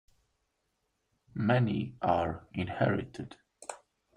Many 1.35 1.93
are 2.01 2.47
inherited. 2.55 3.35